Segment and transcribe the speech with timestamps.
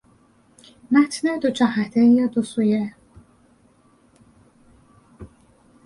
[0.93, 2.95] متن دو جهته یا دو سویه